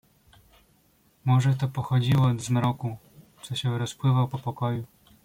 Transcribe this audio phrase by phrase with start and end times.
[1.25, 2.97] "Może to pochodziło od zmroku,
[3.41, 4.85] co się rozpływał po pokoju."